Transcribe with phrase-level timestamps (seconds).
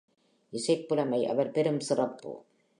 [0.53, 2.45] இசைப்புலமை அவர் பெருஞ் சிறப்பு.